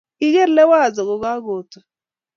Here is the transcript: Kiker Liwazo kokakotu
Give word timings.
Kiker 0.19 0.49
Liwazo 0.55 1.01
kokakotu 1.09 1.79